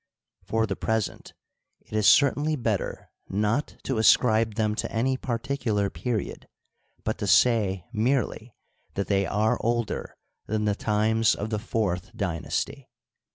For 0.41 0.65
the 0.65 0.75
present 0.75 1.35
it 1.81 1.93
is 1.93 2.07
certainly 2.07 2.55
better 2.55 3.11
not 3.29 3.77
to 3.83 3.99
ascribe 3.99 4.55
them 4.55 4.73
to 4.73 4.91
any 4.91 5.15
particular 5.15 5.91
period, 5.91 6.47
but 7.03 7.19
to 7.19 7.27
say 7.27 7.85
merely 7.93 8.55
that 8.95 9.05
they 9.05 9.27
are 9.27 9.63
older 9.63 10.17
than 10.47 10.65
the 10.65 10.73
times 10.73 11.35
of 11.35 11.51
the 11.51 11.59
fourth 11.59 12.17
dynasty. 12.17 12.89